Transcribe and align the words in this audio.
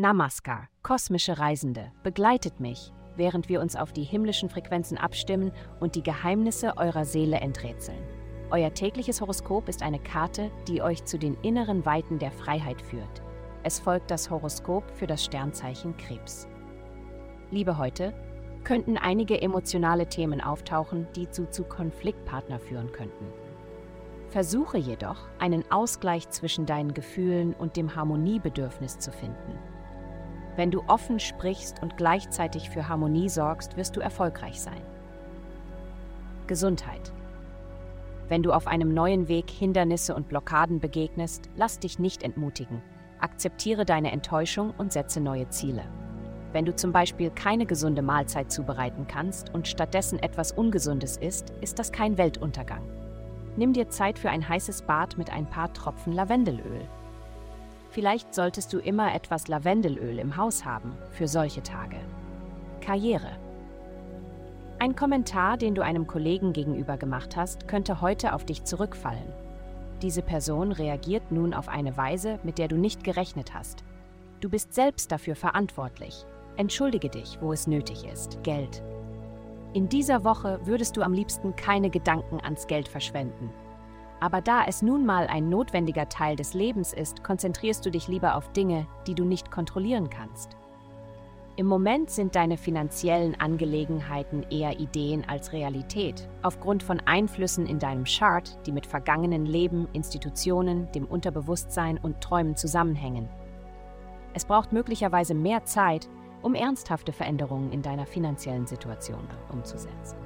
Namaskar, 0.00 0.68
kosmische 0.84 1.40
Reisende, 1.40 1.90
begleitet 2.04 2.60
mich, 2.60 2.92
während 3.16 3.48
wir 3.48 3.60
uns 3.60 3.74
auf 3.74 3.92
die 3.92 4.04
himmlischen 4.04 4.48
Frequenzen 4.48 4.96
abstimmen 4.96 5.50
und 5.80 5.96
die 5.96 6.04
Geheimnisse 6.04 6.76
eurer 6.76 7.04
Seele 7.04 7.40
enträtseln. 7.40 7.98
Euer 8.52 8.72
tägliches 8.72 9.20
Horoskop 9.20 9.68
ist 9.68 9.82
eine 9.82 9.98
Karte, 9.98 10.52
die 10.68 10.82
euch 10.82 11.04
zu 11.04 11.18
den 11.18 11.34
inneren 11.42 11.84
Weiten 11.84 12.20
der 12.20 12.30
Freiheit 12.30 12.80
führt. 12.80 13.22
Es 13.64 13.80
folgt 13.80 14.12
das 14.12 14.30
Horoskop 14.30 14.88
für 14.92 15.08
das 15.08 15.24
Sternzeichen 15.24 15.96
Krebs. 15.96 16.46
Liebe 17.50 17.76
heute, 17.76 18.14
könnten 18.62 18.98
einige 18.98 19.42
emotionale 19.42 20.08
Themen 20.08 20.40
auftauchen, 20.40 21.08
die 21.16 21.28
zu, 21.28 21.50
zu 21.50 21.64
Konfliktpartner 21.64 22.60
führen 22.60 22.92
könnten. 22.92 23.26
Versuche 24.28 24.78
jedoch, 24.78 25.26
einen 25.40 25.68
Ausgleich 25.72 26.30
zwischen 26.30 26.66
deinen 26.66 26.94
Gefühlen 26.94 27.52
und 27.52 27.76
dem 27.76 27.96
Harmoniebedürfnis 27.96 29.00
zu 29.00 29.10
finden. 29.10 29.58
Wenn 30.58 30.72
du 30.72 30.82
offen 30.88 31.20
sprichst 31.20 31.80
und 31.82 31.96
gleichzeitig 31.96 32.68
für 32.68 32.88
Harmonie 32.88 33.28
sorgst, 33.28 33.76
wirst 33.76 33.94
du 33.94 34.00
erfolgreich 34.00 34.60
sein. 34.60 34.82
Gesundheit. 36.48 37.12
Wenn 38.28 38.42
du 38.42 38.50
auf 38.50 38.66
einem 38.66 38.92
neuen 38.92 39.28
Weg 39.28 39.50
Hindernisse 39.50 40.16
und 40.16 40.26
Blockaden 40.26 40.80
begegnest, 40.80 41.48
lass 41.54 41.78
dich 41.78 42.00
nicht 42.00 42.24
entmutigen. 42.24 42.82
Akzeptiere 43.20 43.84
deine 43.84 44.10
Enttäuschung 44.10 44.74
und 44.76 44.92
setze 44.92 45.20
neue 45.20 45.48
Ziele. 45.48 45.84
Wenn 46.52 46.64
du 46.64 46.74
zum 46.74 46.90
Beispiel 46.90 47.30
keine 47.30 47.64
gesunde 47.64 48.02
Mahlzeit 48.02 48.50
zubereiten 48.50 49.06
kannst 49.06 49.54
und 49.54 49.68
stattdessen 49.68 50.18
etwas 50.18 50.50
Ungesundes 50.50 51.18
isst, 51.18 51.50
ist 51.60 51.78
das 51.78 51.92
kein 51.92 52.18
Weltuntergang. 52.18 52.82
Nimm 53.56 53.74
dir 53.74 53.90
Zeit 53.90 54.18
für 54.18 54.30
ein 54.30 54.48
heißes 54.48 54.82
Bad 54.82 55.18
mit 55.18 55.32
ein 55.32 55.46
paar 55.46 55.72
Tropfen 55.72 56.14
Lavendelöl. 56.14 56.88
Vielleicht 57.90 58.34
solltest 58.34 58.72
du 58.72 58.78
immer 58.78 59.14
etwas 59.14 59.48
Lavendelöl 59.48 60.18
im 60.18 60.36
Haus 60.36 60.64
haben 60.64 60.96
für 61.10 61.26
solche 61.26 61.62
Tage. 61.62 61.96
Karriere. 62.80 63.36
Ein 64.78 64.94
Kommentar, 64.94 65.56
den 65.56 65.74
du 65.74 65.82
einem 65.82 66.06
Kollegen 66.06 66.52
gegenüber 66.52 66.96
gemacht 66.96 67.36
hast, 67.36 67.66
könnte 67.66 68.00
heute 68.00 68.32
auf 68.34 68.44
dich 68.44 68.64
zurückfallen. 68.64 69.32
Diese 70.02 70.22
Person 70.22 70.70
reagiert 70.70 71.32
nun 71.32 71.52
auf 71.52 71.68
eine 71.68 71.96
Weise, 71.96 72.38
mit 72.44 72.58
der 72.58 72.68
du 72.68 72.76
nicht 72.76 73.02
gerechnet 73.02 73.54
hast. 73.54 73.82
Du 74.40 74.48
bist 74.48 74.72
selbst 74.72 75.10
dafür 75.10 75.34
verantwortlich. 75.34 76.24
Entschuldige 76.56 77.08
dich, 77.08 77.38
wo 77.40 77.52
es 77.52 77.66
nötig 77.66 78.04
ist. 78.04 78.42
Geld. 78.44 78.82
In 79.74 79.88
dieser 79.88 80.24
Woche 80.24 80.60
würdest 80.64 80.96
du 80.96 81.02
am 81.02 81.12
liebsten 81.12 81.56
keine 81.56 81.90
Gedanken 81.90 82.40
ans 82.40 82.66
Geld 82.68 82.86
verschwenden. 82.86 83.50
Aber 84.20 84.40
da 84.40 84.64
es 84.66 84.82
nun 84.82 85.06
mal 85.06 85.26
ein 85.28 85.48
notwendiger 85.48 86.08
Teil 86.08 86.36
des 86.36 86.54
Lebens 86.54 86.92
ist, 86.92 87.22
konzentrierst 87.22 87.86
du 87.86 87.90
dich 87.90 88.08
lieber 88.08 88.34
auf 88.34 88.50
Dinge, 88.52 88.86
die 89.06 89.14
du 89.14 89.24
nicht 89.24 89.50
kontrollieren 89.50 90.10
kannst. 90.10 90.56
Im 91.58 91.66
Moment 91.66 92.08
sind 92.10 92.36
deine 92.36 92.56
finanziellen 92.56 93.40
Angelegenheiten 93.40 94.44
eher 94.48 94.78
Ideen 94.78 95.24
als 95.28 95.52
Realität, 95.52 96.28
aufgrund 96.42 96.84
von 96.84 97.00
Einflüssen 97.04 97.66
in 97.66 97.80
deinem 97.80 98.04
Chart, 98.04 98.56
die 98.64 98.70
mit 98.70 98.86
vergangenen 98.86 99.44
Leben, 99.44 99.88
Institutionen, 99.92 100.90
dem 100.92 101.04
Unterbewusstsein 101.04 101.98
und 101.98 102.20
Träumen 102.20 102.54
zusammenhängen. 102.54 103.28
Es 104.34 104.44
braucht 104.44 104.72
möglicherweise 104.72 105.34
mehr 105.34 105.64
Zeit, 105.64 106.08
um 106.42 106.54
ernsthafte 106.54 107.12
Veränderungen 107.12 107.72
in 107.72 107.82
deiner 107.82 108.06
finanziellen 108.06 108.68
Situation 108.68 109.26
umzusetzen. 109.52 110.16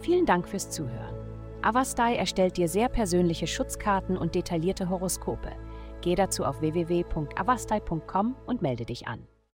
Vielen 0.00 0.26
Dank 0.26 0.46
fürs 0.46 0.68
Zuhören. 0.68 1.37
Avastai 1.62 2.14
erstellt 2.16 2.56
dir 2.56 2.68
sehr 2.68 2.88
persönliche 2.88 3.46
Schutzkarten 3.46 4.16
und 4.16 4.34
detaillierte 4.34 4.88
Horoskope. 4.88 5.50
Geh 6.00 6.14
dazu 6.14 6.44
auf 6.44 6.60
www.avastai.com 6.60 8.36
und 8.46 8.62
melde 8.62 8.84
dich 8.84 9.08
an. 9.08 9.26